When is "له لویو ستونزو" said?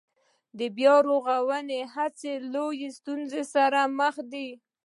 2.39-3.41